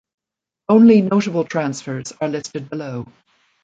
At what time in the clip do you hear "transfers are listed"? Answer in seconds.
1.45-2.71